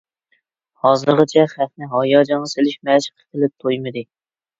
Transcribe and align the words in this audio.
ھازىرغىچە 0.85 1.43
خەقنى 1.51 1.89
ھاياجانغا 1.91 2.49
سېلىش 2.53 2.79
مەشقى 2.91 3.21
قىلىپ 3.27 3.55
تويمىدى. 3.67 4.05